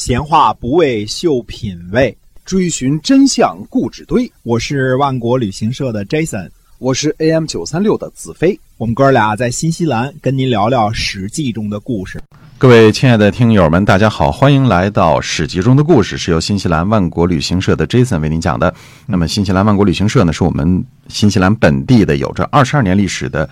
[0.00, 2.16] 闲话不为秀品味，
[2.46, 4.32] 追寻真相故纸堆。
[4.44, 8.58] 我是万国旅行社的 Jason，我是 AM 九三六的子飞。
[8.78, 12.18] 我们哥俩在新西兰跟您聊聊《史记》中的故事。
[12.56, 18.74] 各位亲爱的听友们，大家好，欢迎来到《史记》中的故事，是由新西兰万国旅行社的 Jason 为您讲的。
[19.04, 23.46] 那么，新西兰万国旅行社呢，是我们新西兰本地的有着二十二年历史的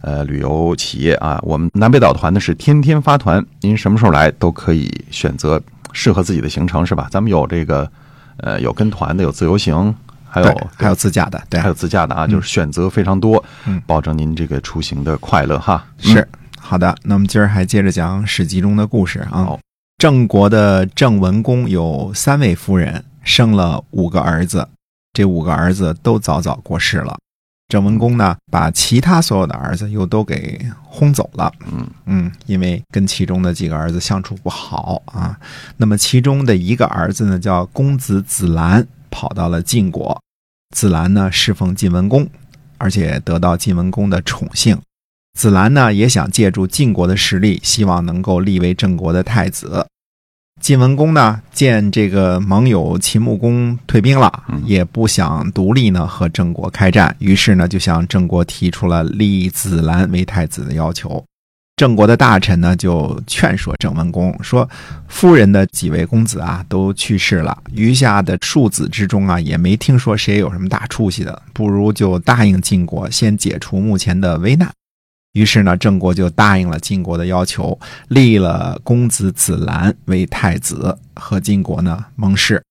[0.00, 1.38] 呃旅游企业啊。
[1.44, 5.62] 我们南北岛团呢是天天发团，您什么时候来都可以选择
[5.92, 7.08] 适合自己的行程，是吧？
[7.10, 7.90] 咱们有这个
[8.38, 9.94] 呃有跟团的，有自由行，
[10.28, 15.84] 还有还有自驾的，对，还有自驾的啊，就是选择非常多，嗯保证您这个出行的快乐哈。
[15.98, 16.26] 是
[16.58, 16.94] 好的。
[17.02, 19.58] 那么今儿还接着讲《史记》中的故事啊。
[19.98, 24.66] 郑国的郑文公有三位夫人，生了五个儿子，
[25.12, 27.18] 这五个儿子都早早过世了。
[27.72, 31.50] 郑文公呢，把其他所有的儿子又都给轰走了。
[31.72, 35.34] 嗯嗯，因为跟其中的几个儿子相处不好啊。
[35.78, 40.20] 那么其中的一个儿子呢，叫公子子兰，跑到了晋国。
[40.76, 42.28] 子兰呢，侍奉晋文公，
[42.76, 44.78] 而且得到晋文公的宠幸。
[45.32, 49.86] 子兰呢，也想借助晋国的实力，希望能够立为郑国的太子。
[50.62, 61.22] 晋文公呢，见这个盟友秦穆公退兵了嗯，也不想独立呢和郑国开战，于是呢，就向郑国提出了立子兰为太子的要求。
[61.74, 64.68] 郑国的大臣呢，就劝说郑文公说
[65.08, 74.70] ：“夫人的几位公子啊，都去世了，余下的庶子之中啊，也没听说谁有什么大出息的，不如就答应晋国，先解除目前的危难。”
[75.32, 82.62] 于是呢，郑国就答应了晋国的要求，立了公子子兰为太子，和晋国呢盟誓。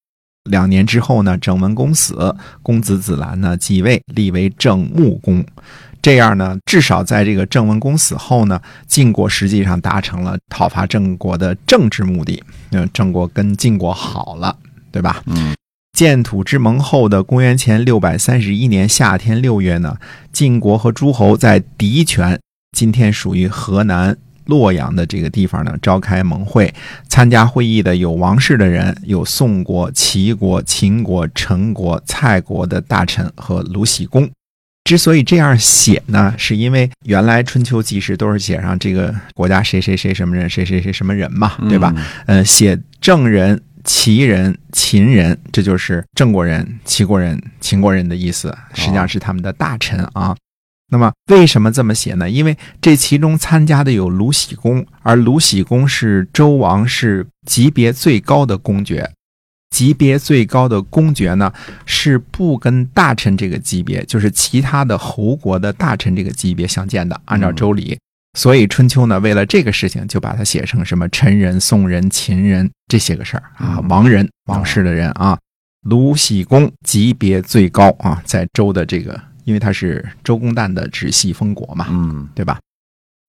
[0.50, 5.46] 两年之后呢，郑文公死，公子子兰呢继位，立为郑穆公。
[6.02, 12.44] 这样呢，至少在这个郑文公死后呢，晋国实际上达成了讨伐郑国的政治目的。
[12.72, 14.58] 嗯，郑国跟晋国好了，
[14.92, 15.24] 对吧？
[15.28, 15.56] 嗯
[15.94, 19.98] 建土之盟后的公元前六百三十一年夏天六月呢，
[20.32, 22.40] 晋国和诸侯在狄泉
[22.78, 24.16] （今天属于河南
[24.46, 26.74] 洛阳的这个地方呢）召开盟会。
[27.08, 34.30] 参加会议的有王室的人，有宋国、齐国、秦国、陈国、蔡国的大臣和鲁喜公。
[34.86, 41.94] 之所以这样写呢，是因为原来春秋纪事都是写上这个国家谁谁谁什么人，谁谁谁什么人嘛，对吧？？
[42.26, 50.36] 呃，写郑人、齐人、秦人，这就是郑国人、齐国人、秦国人的意思，实际上是他们的大臣啊。
[50.92, 52.30] 那么为什么这么写呢？
[52.30, 59.10] 因为这其中参加的有鲁喜公，而鲁喜公是周王室级别最高的公爵。
[59.74, 61.54] 级别最高的公爵呢，
[61.86, 67.20] 是不跟大臣这个级别，就是其他的侯国的大臣这个级别相见的。
[67.24, 67.98] 按照周礼，
[68.38, 75.40] 所以春秋呢，为了这个事情，就把它写成什么陈人、宋人、秦人这些个事儿啊，嗯王人、王室的人啊。
[75.84, 82.60] 鲁喜公级别最高啊，在周的这个，因为他是周公旦的直系封国嘛，嗯对吧？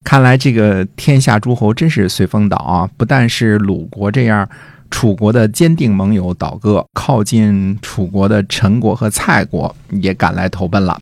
[0.05, 2.91] 看来这个天下诸侯真是随风倒啊！
[2.97, 4.49] 不但是鲁国这样
[4.91, 10.99] 楚国的坚定盟友倒戈，靠近楚国的陈国和蔡国也赶来投奔了。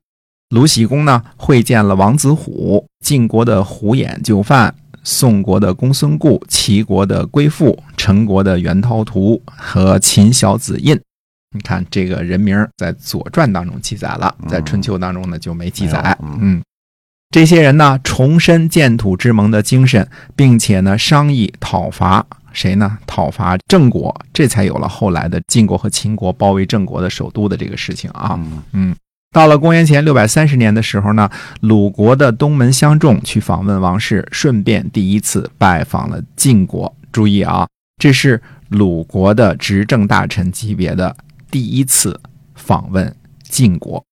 [0.50, 11.00] 鲁僖公呢会见了王子虎，晋国的虎眼就范，宋国的公孙固，齐国的归父，陈国的袁涛图和秦小子印。
[11.52, 16.16] 你看这个人名在《左传》当中记载了，在《春秋》当中呢就没记载。
[16.22, 16.62] 嗯嗯，
[17.30, 22.98] 这些人呢重申建土之盟的精神，并且呢商议讨伐谁呢？
[23.04, 28.38] 讨伐郑国，这才有了后来的晋国和秦国包围郑国的首都的这个事情啊。
[28.38, 28.96] 嗯嗯，
[29.32, 31.28] 到了公元前六百三十年的时候呢，
[31.62, 36.94] 鲁国的东门相仲去访问王室，顺便第一次拜访了晋国。
[37.10, 37.66] 注意啊，
[38.00, 41.16] 这是鲁国的执政大臣级别的
[41.50, 42.20] 第一次
[42.54, 44.02] 访问晋国。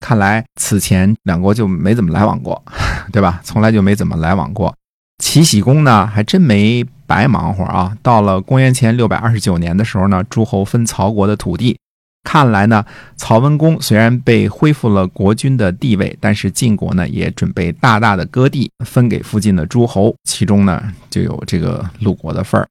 [0.00, 2.62] 看来此前两国就没怎么来往过，
[3.12, 3.40] 对吧？
[3.42, 4.74] 从来就没怎么来往过。
[5.22, 7.96] 齐僖公呢，还真没白忙活啊。
[8.02, 11.76] 到了公元前六百二十九年的时候呢，诸侯分曹国的土地。
[12.22, 12.84] 看来呢，
[13.16, 22.68] 曹文公虽然被恢复了国君的地位，但是晋国呢也准备大大的割地分给附近的诸侯，其中呢就有这个鲁国的份儿。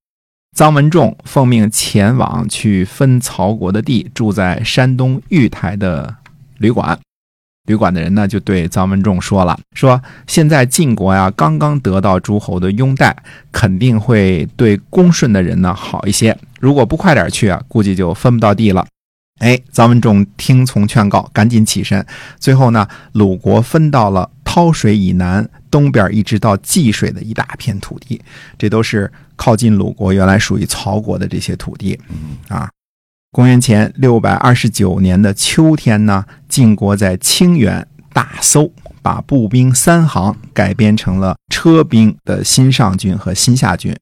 [0.57, 6.15] 臧文仲奉命前往去分曹国的地，住在山东玉台的
[6.57, 6.97] 旅馆。
[7.67, 13.15] 旅馆的人呢就对臧文仲说了：“说现在晋国呀刚刚得到诸侯的拥戴，
[13.51, 16.35] 肯定会对恭顺的人呢好一些。
[16.59, 18.83] 如果不快点去啊，估计就分不到地了。”
[19.37, 22.03] 哎，臧文仲听从劝告，赶紧起身。
[22.39, 24.27] 最后呢，鲁国分到了
[24.57, 28.19] 韬操水以南东边一直到济水的一大片土地，
[28.57, 31.99] 这都是靠近鲁国，原来属于曹国的这些土地。
[32.47, 32.67] 啊，
[33.31, 38.71] 公元前六百二十九年的秋天呢，晋国在清远大搜，
[39.03, 43.95] 把步兵三行改编成了车兵的新上军和新下军。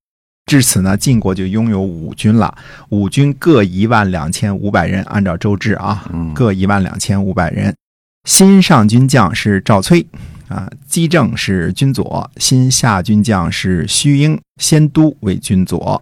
[0.45, 7.75] 至此呢，晋国就拥有五军了，五军各一万两千五百人，按照周制啊，各一万两千五百人。
[8.23, 10.03] 新上军将是赵崔，
[10.47, 16.01] 啊，姬正是君佐，新下军将是虚英，先都为君佐。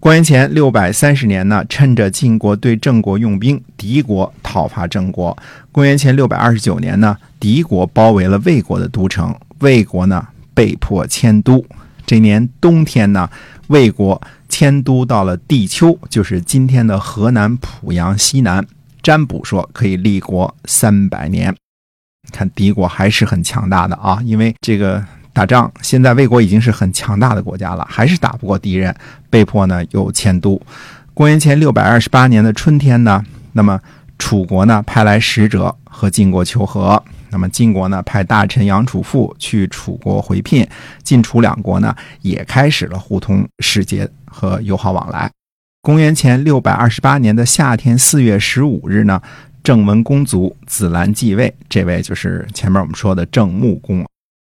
[0.00, 5.36] 公元前六百三十年呢，趁着晋国对郑国用兵，敌国讨伐郑国。
[5.72, 11.66] 公元前六百二十九年呢，敌国包围了魏国的都城，魏国呢被迫迁都。
[12.06, 13.28] 这年冬天呢，
[13.66, 18.64] 魏国迁都到了地丘，就是今天的河南濮阳西南。
[19.02, 21.52] 占卜说可以立国三百年。
[22.32, 28.94] 看敌国还是很强大的啊，因为这个打仗，现在魏国已经是很强大的国家了，还是打不过敌人，
[29.30, 30.60] 被迫呢又迁都。
[31.14, 33.80] 公元前六百二十八年的春天呢，那么
[34.18, 37.02] 楚国呢派来使者和晋国求和。
[37.30, 40.66] 那么晋国呢，派大臣杨楚富去楚国回聘，
[41.02, 45.30] 晋楚两国呢也开始了互通使节和友好往来。
[45.82, 49.20] 公元前六百二十八年的夏天四月十五日呢，
[49.62, 54.06] 郑文公族子兰继位，这位就是前面我们说的郑穆公。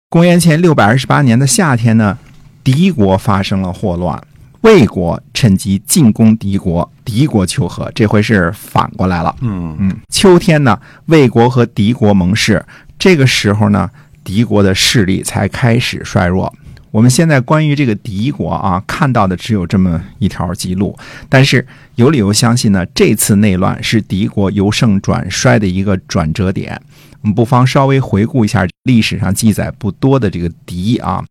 [0.09, 2.19] 公元前六百二十八年的夏天呢，
[2.63, 4.21] 敌国发生了祸乱。
[4.63, 9.37] 魏国趁机进攻敌国，敌国求和，这回是反过来了。
[9.43, 12.65] 嗯嗯，秋天呢，魏国和敌国盟誓，
[12.99, 13.91] 这个时候呢，
[14.25, 16.51] 敌国的势力才开始衰弱。
[16.95, 20.97] 我们现在关于这个敌国啊，看到的只有这么一条记录，
[21.29, 26.81] 但是有理由相信呢，这次内乱是敌国由盛转衰的一个转折点。
[27.23, 31.25] 我们不妨稍微回顾一下历史上记载不多的这个敌啊。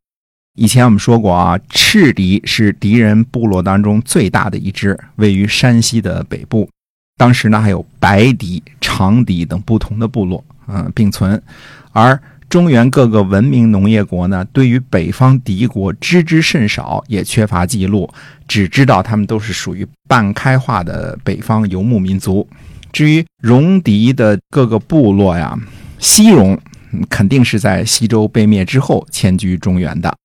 [0.56, 6.69] 以前我们说过啊，赤敌是敌人部落当中最大的一支，位于山西的北部。
[7.15, 11.42] 当时呢，还有白狄、长狄等不同的部落，嗯，并存。
[11.94, 12.19] 而
[12.53, 18.07] 中原各个文明农业国呢，对于北方敌国知之甚少，也缺乏记录，
[18.47, 22.47] 只知道他们都是属于半开化的北方游牧民族。
[22.91, 25.57] 至于戎狄的各个部落呀，
[25.97, 26.55] 西戎
[27.09, 30.15] 肯定是在西周被灭之后迁居中原的。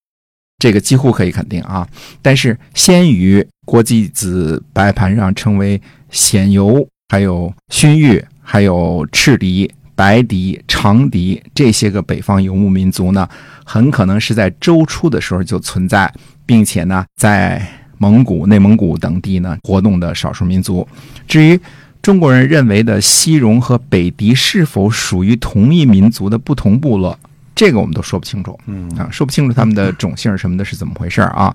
[0.59, 1.87] 这个几乎可以肯定啊，
[2.21, 5.81] 但是先于国际子白盘上称为
[6.11, 13.27] 鲜游，还有勋玉，还有赤狄、白狄、长狄这些个北方游牧民族呢，
[13.65, 16.09] 很可能是在周初的时候就存在，
[16.45, 17.61] 并且呢，在
[17.97, 20.87] 蒙古、内蒙古等地呢活动的少数民族。
[21.27, 21.59] 至于
[22.01, 27.19] 中国人认为的西戎和北狄是否属于同一民族的不同部落？
[27.53, 31.53] 这个我们都说不清楚，嗯啊，说不清楚他们的种姓什么的是怎么回事啊。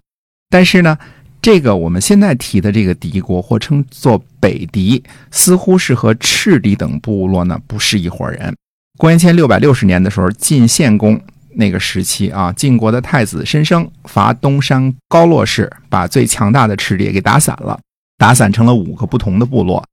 [0.50, 0.99] 但是呢，
[1.44, 8.56] 这个我们现在提的这个敌国，或称作北狄，似乎是和赤狄等部落呢不是一伙人。
[8.96, 11.20] 公元前六百六十年的时候，晋献公
[11.56, 17.79] 那个时期啊，晋国的太子申生伐东山高洛氏，把最强大的赤狄给打散了，
[18.17, 19.85] 打散成了五个不同的部落。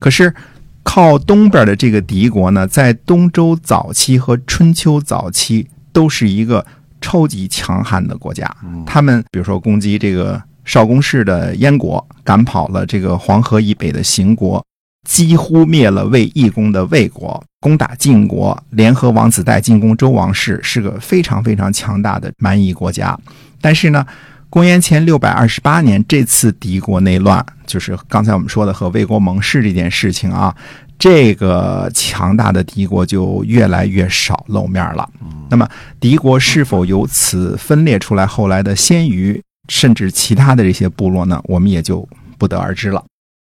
[0.00, 0.34] 可是。
[0.82, 6.66] 靠东边的这个敌国呢，在东周早期和春秋早期都是一个
[7.02, 8.50] 超级强悍的国家。
[8.86, 14.64] 他们比如说攻击这个少公氏的燕国，赶跑了这个黄河以北的邢国，
[15.04, 23.18] 几乎灭了魏义公的魏国，攻打晋国，联合王子带进攻周王室，是个非常非常强大的蛮夷国家。
[23.60, 24.06] 但是呢。
[24.52, 30.52] 公元前六百二十八年，这次敌国内乱，就是刚才我们说的和魏国盟誓这件事情啊，
[30.98, 35.08] 这个强大的敌国就越来越少露面了。
[35.48, 35.68] 那么，
[36.00, 41.40] 敌国是否由此分裂出来后来的鲜于甚至其他的这些部落呢？
[41.44, 43.04] 我们也就不得而知了。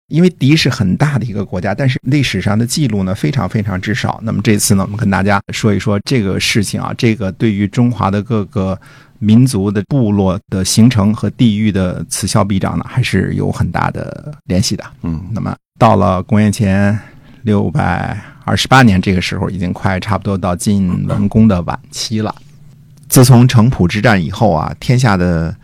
[0.10, 4.20] 因为敌是很大的一个国家，但是历史上的记录呢非常非常之少。
[4.24, 8.80] 那么这次呢，我们跟大家说一说这个事情啊，这个对于中华的各个。
[9.20, 14.84] 民族的部落的形成和地域的此消彼长呢，还是有很大的联系的。
[15.02, 17.00] 嗯，那么到了公元前
[17.44, 22.36] 六百二十八年，这个时候已经快差不多到晋文公的晚期了。
[23.08, 25.56] 自从城濮之战以后啊，天下的。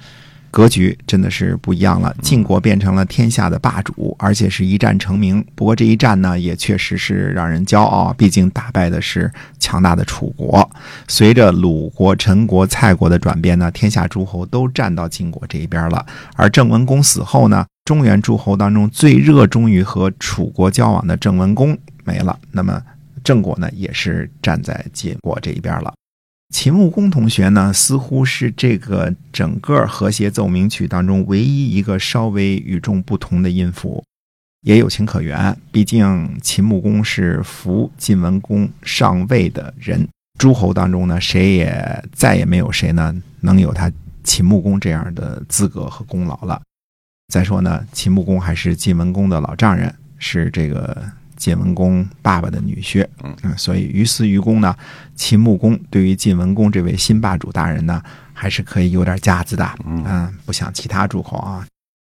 [0.51, 5.45] 格局真的是不一样了，晋国变成了天下的霸主，而且是一战成名。
[5.55, 10.69] 不过这一战呢，也确实是让人骄傲，毕竟打败的是强大的楚国。
[11.07, 16.05] 随着鲁国、陈国、蔡国的转变呢，天下诸侯都站到晋国这一边了。
[16.35, 22.81] 而郑文公死后呢，中原诸侯当中最热衷于和楚国交往的郑文公没了，那么
[23.23, 25.93] 郑国呢，也是站在晋国这一边了。
[26.49, 34.03] 秦穆公同学呢，似乎是这个整个和谐奏鸣曲当中唯一一个稍微与众不同的音符，
[34.61, 35.55] 也有情可原。
[35.71, 40.07] 毕竟秦穆公是扶晋文公上位的人，
[40.39, 43.91] 诸侯当中呢，谁也再也没有谁呢能有他
[44.23, 46.59] 秦穆公这样的资格和功劳了。
[47.31, 51.11] 再说呢，秦穆公还是晋文公的老丈人，是这个。
[51.39, 54.75] 晋文公爸爸的女婿，嗯，所以于私于公呢，
[55.15, 58.03] 秦穆公对于晋文公这位新霸主大人呢，
[58.34, 61.65] 还是可以有点架子的，嗯，不像其他诸侯啊，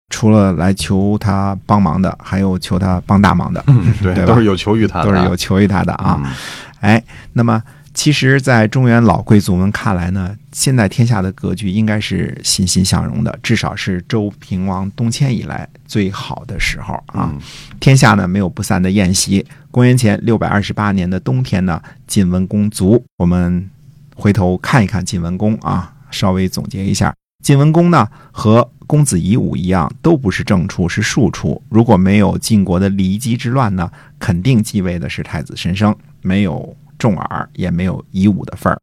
[0.09, 6.35] 除了来求他帮忙的，还有求他帮大忙的，嗯，对，都是有求于他，都是有求于他的啊，
[6.79, 7.03] 哎，
[7.33, 7.61] 那么。
[7.97, 17.33] 其实，在中原老贵族们看来呢，现在天下的格局应该是欣欣向荣的，至少是周平王东迁以来最好的时候啊。
[17.79, 19.43] 天下呢没有不散的宴席。
[19.71, 23.03] 公元前六百二十八年的冬天呢，晋文公卒。
[23.17, 23.67] 我们
[24.15, 27.11] 回头看一看晋文公啊，稍微总结一下，
[27.43, 31.59] 晋文公呢和公子夷吾一样，都不是正处，是庶出。
[31.67, 36.77] 如果没有晋国的骊姬之乱呢，肯定继位的是太子申生，没有。
[36.97, 38.79] 重耳也没有夷吾的份儿，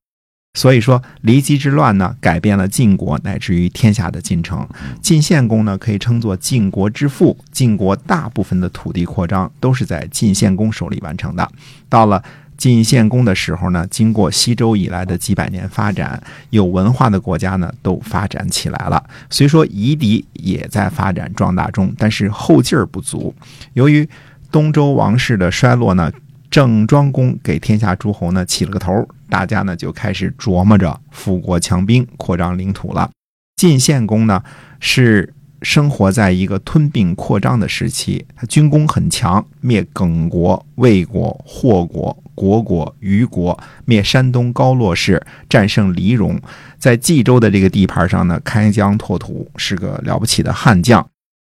[0.55, 4.67] 所以说骊姬之乱呢，改变了晋国乃至于天下的进程。
[5.03, 7.37] 晋献公呢，可以称作晋国之父。
[7.51, 11.51] 晋国大部分的土地扩张都是在晋献公手里完成的。
[11.89, 12.23] 到了
[12.57, 19.03] 晋献公的时候呢，经过西周以来的几百年发展，有文化的国家呢都发展起来了。
[19.31, 23.35] 虽说夷狄也在发展壮大中，但是后劲儿不足。
[23.73, 24.09] 由于
[24.53, 26.13] 东周王室的衰落呢。
[26.55, 33.11] 郑庄公给天下诸侯呢起了个头，大家呢就开始琢磨着富国强兵、扩张领土了。
[33.57, 34.41] 晋献公呢
[34.79, 46.41] 是生活在一个吞并扩张的时期，他军功很强，灭耿国、魏国、霍国、虢国、虞国，灭山东高洛氏，战胜黎戎，
[46.79, 51.05] 在冀州的这个地盘上呢开疆拓土，是个了不起的悍将。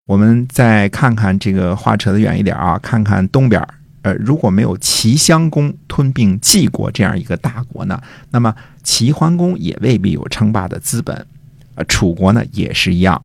[0.07, 3.63] 我们再看看这个话扯得远一点啊，看看东边。
[4.07, 11.27] 呃，如果没有齐襄公吞并晋国这样一个大国呢，那么齐桓公也未必有称霸的资本。
[11.75, 13.21] 呃，楚国呢也是一样，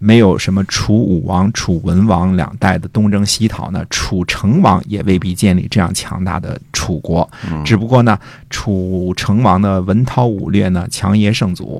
[0.00, 7.30] 没有什么楚武王、楚文王两代的东征西讨呢，楚成王也未必建立这样强大的楚国。
[7.62, 11.78] 只不过呢，楚成王的文韬武略呢，强爷圣祖。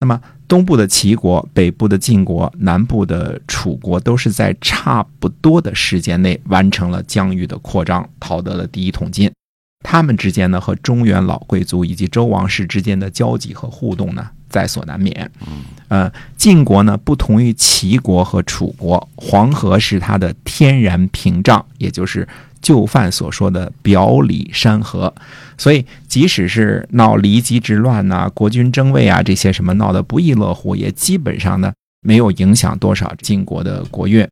[0.00, 9.30] 那么，东部的齐国、北部的晋国、南部的楚国，都是在差不多的时间内完成了疆域的扩张，讨得了第一桶金。
[9.84, 15.30] 他们之间呢，和中原老贵族以及周王室之间的交集和互动呢，在所难免。
[15.88, 22.26] 呃，晋国呢，不同于齐国和楚国，黄河是它的天然屏障，也就是。
[22.60, 25.14] 就范所说的表里山河，
[25.56, 34.26] 所以即使是闹离姬之乱呐、国君争位啊这些什么闹得不亦乐乎，也基本上呢没有影响多少晋国的国运。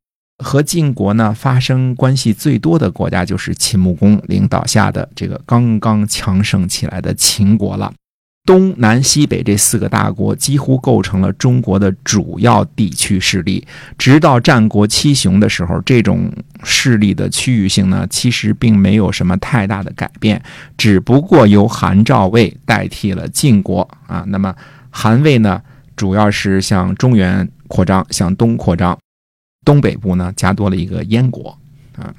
[0.45, 7.93] 和晋国呢发生关系最多的国家就是秦穆公领导下的这个刚刚强盛起来的秦国了。
[8.47, 13.67] 东南西北这四个大国几乎构成了中国的主要地区势力。
[13.99, 20.41] 直到战国七雄的时候，这种势力的区域性呢，其实并没有什么太大的改变，
[20.79, 24.25] 只不过由韩赵魏代替了晋国啊。
[24.29, 24.55] 那么
[24.91, 25.61] 韩魏呢，
[25.97, 28.97] 主要是向中原扩张，向东扩张，
[29.65, 31.59] 东北部呢加多了一个燕国
[31.97, 32.15] 啊。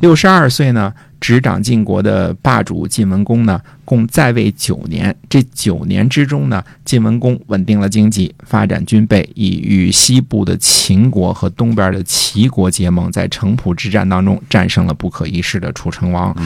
[0.00, 0.92] 六十二岁呢。
[1.22, 5.16] 执掌晋国的霸主晋文公呢，共在位九年。
[5.28, 16.36] 这九年之中呢，晋文公稳定了经济，发展军备，以与西部的秦国和东边的齐国结盟，在城濮之战当中战胜了不可一世的楚成王。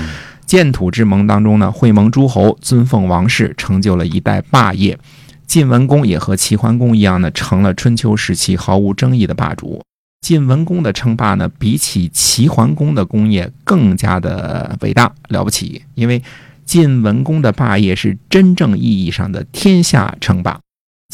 [0.44, 4.98] 建土之盟当中呢，会盟诸侯，尊奉王室，成就了一代霸业。
[5.46, 9.80] 晋文公也和齐桓公一样呢，成了春秋时期毫无争议的霸主。
[10.26, 16.20] 晋文公的称霸呢，比起齐桓公的功业更加的伟大了不起，因为
[16.64, 20.58] 晋文公的霸业是真正意义上的天下称霸，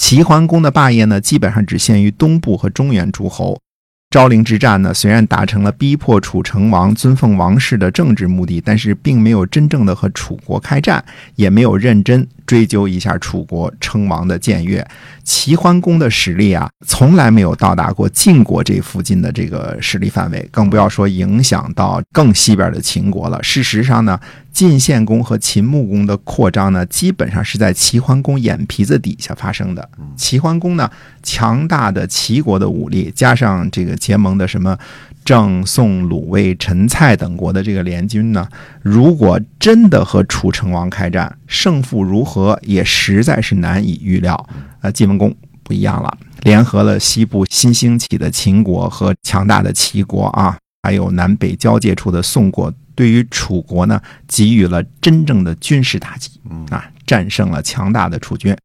[0.00, 3.60] 齐桓公的霸业呢，基本上只限于东部和中原诸侯。
[4.08, 11.04] 昭陵之战呢，虽然达成了逼迫楚成王尊奉王室的政治目的，但是并没有真正的和楚国开战，
[11.36, 14.86] 也没有认真追究一下楚国称王的僭越。
[15.24, 23.42] 齐桓公的实力啊，从来没有到达过晋国这附近的这个势力范围，更不要说影响到更西边的秦国了。
[23.42, 24.20] 事实上呢，
[24.52, 29.88] 晋献公和秦穆公的扩张呢，基本上是在齐桓公眼皮子底下发生的。
[30.14, 30.90] 齐桓公呢，
[31.22, 34.76] 强大的齐国的武力，加上这个结盟的什么。
[35.24, 38.48] 郑、宋、鲁、卫、陈、蔡等国的这个联军呢，
[38.80, 44.48] 如果真的和楚成王开战，胜负如何也实在是难以预料。
[44.80, 58.56] 呃，晋文公不一样了，联合了西部新兴起的秦国和强大的齐国啊，还有南北交界处的宋国，对于楚国呢，给予了真正的军事打击，啊，战胜了强大的楚军。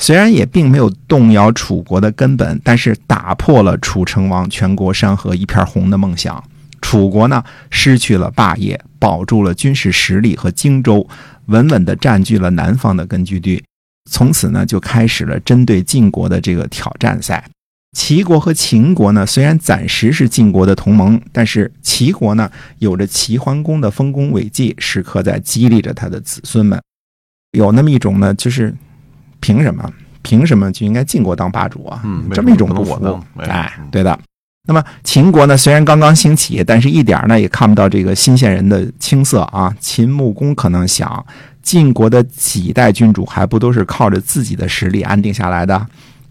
[0.00, 6.42] 虽然也并没有动摇楚国的根本，但是打破了楚成王全国山河一片红的梦想。
[6.80, 11.06] 楚国呢，失去了霸业，保住了军事实力和荆州，
[11.46, 13.62] 稳稳地占据了南方的根据地。
[14.08, 17.44] 从此呢，就开始了针对晋国的这个挑战赛。
[17.96, 26.80] 齐国和秦国呢，虽然暂时是晋国的同盟，但是齐国呢，有着齐桓公的丰功伟绩，时刻在激励着他的子孙们。
[27.50, 28.72] 有那么一种呢，就是。
[29.40, 29.90] 凭什么？
[30.22, 32.00] 凭什么就应该晋国当霸主啊？
[32.04, 33.20] 嗯，这么一种不服。
[33.38, 34.18] 哎，对的。
[34.66, 35.56] 那么秦国呢？
[35.56, 39.74] 虽然刚刚兴起，但是一点呢也看不到这个新鲜人的青涩啊。
[39.80, 41.24] 秦穆公可能想，
[41.62, 45.86] 晋国的几代君主还不都是靠着自己的实力安定下来的？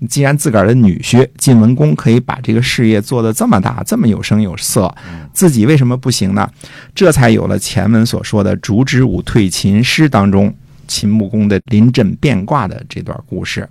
[0.08, 4.94] 既然自个儿的女婿晋文公可以把这个事业做得这么大，这么有声有色，
[5.34, 6.48] 自己为什么不行呢？
[6.94, 10.54] 这才有了前文所说的“烛之武退秦师”当中。
[10.88, 13.68] 秦穆公的临阵变卦的这段故事，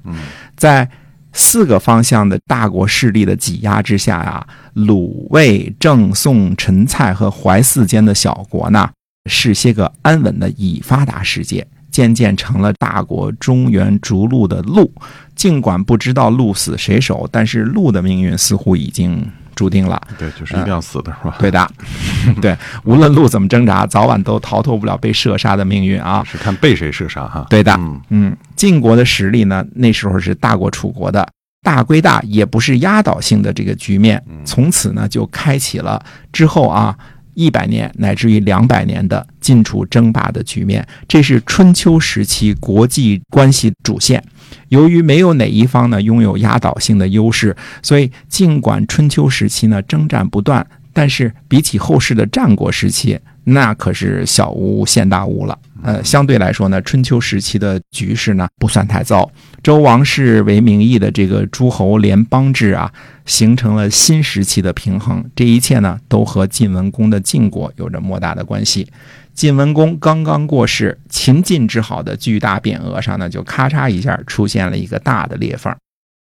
[0.56, 0.88] 在
[1.32, 8.88] 四个方向的大国势力的挤压之下呀，鲁、魏、郑、宋、陈、蔡和淮泗间的小国呢，
[9.28, 14.92] 是些个安稳的已发达世界，渐渐成了大国中原逐鹿的鹿。
[15.34, 19.26] 尽管不知道鹿死谁手，但是鹿的命运似乎已经。
[19.56, 21.34] 注定了，对，就是一定要死的是吧？
[21.40, 21.68] 对的，
[22.40, 26.22] 对，无论路怎么挣扎，早晚都逃脱不了被射杀的命运啊！
[26.24, 27.44] 是看被谁射杀哈？
[27.50, 27.74] 对的，
[28.10, 31.26] 嗯，晋国的实力呢，那时候是大过楚国的，
[31.62, 34.22] 大归大，也不是压倒性的这个局面。
[34.44, 36.94] 从此呢，就开启了之后啊
[37.34, 40.86] 一百年乃至于两百年的晋楚争霸的局面。
[41.08, 44.22] 这是春秋时期国际关系主线。
[44.68, 55.58] 由于没有哪一方呢拥有压倒性的优势，所以尽管春秋时期呢征战不断，但是比起后世的战国时期，那可是小巫见大巫了。
[55.82, 59.30] 呃，相对来说呢，春秋时期的局势呢不算太糟。
[59.62, 62.90] 周王室为名义的这个诸侯联邦制啊，
[63.26, 65.24] 形成了新时期的平衡。
[65.36, 68.88] 这一切呢，都和晋文公的晋国有着莫大的关系。
[69.36, 75.76] 晋文公刚刚过世，秦晋之好的巨大匾额上呢，就咔嚓一下出现了一个大的裂缝，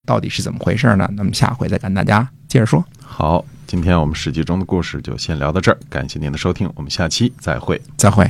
[0.06, 1.10] 到底是怎么回事呢？
[1.16, 2.84] 那么下回再跟大家接着说。
[3.02, 8.30] 好，今天我们史记中的故事就先聊到这儿，感谢您的收听，我们下期再会，再会。